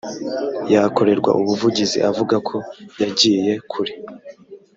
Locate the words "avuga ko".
2.09-2.55